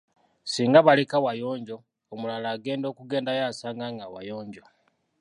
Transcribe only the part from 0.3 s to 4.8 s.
Singa baleka wayonjo, omulala agenda okugendayo asanga nga wayonjo.